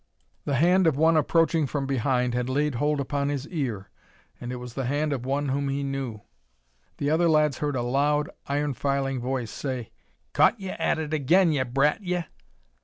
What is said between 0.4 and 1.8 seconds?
The hand of one approaching